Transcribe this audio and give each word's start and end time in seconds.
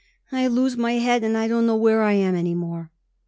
I 0.31 0.47
lose 0.47 0.75
my 0.77 0.93
head 0.93 1.23
and 1.23 1.37
I 1.37 1.47
don't 1.47 1.67
know 1.67 1.75
where 1.75 2.01
I 2.01 2.13
am 2.13 2.33
any 2.33 2.55
more." 2.55 2.89